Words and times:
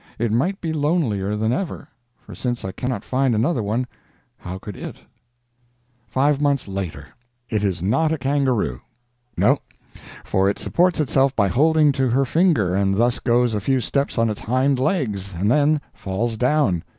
It 0.17 0.31
might 0.31 0.59
be 0.59 0.73
lonelier 0.73 1.35
than 1.35 1.53
ever; 1.53 1.87
for 2.17 2.33
since 2.33 2.65
I 2.65 2.71
cannot 2.71 3.03
find 3.05 3.35
another 3.35 3.61
one, 3.61 3.85
how 4.37 4.57
could_ 4.57 4.73
it_? 4.73 4.95
FIVE 6.07 6.41
MONTHS 6.41 6.67
LATER. 6.67 7.09
It 7.49 7.63
is 7.63 7.83
not 7.83 8.11
a 8.11 8.17
kangaroo. 8.17 8.81
No, 9.37 9.59
for 10.25 10.49
it 10.49 10.57
supports 10.57 10.99
itself 10.99 11.35
by 11.35 11.49
holding 11.49 11.91
to 11.91 12.09
her 12.09 12.25
finger, 12.25 12.73
and 12.73 12.95
thus 12.95 13.19
goes 13.19 13.53
a 13.53 13.61
few 13.61 13.79
steps 13.79 14.17
on 14.17 14.31
its 14.31 14.41
hind 14.41 14.79
legs, 14.79 15.35
and 15.35 15.51
then 15.51 15.79
falls 15.93 16.35
down. 16.35 16.83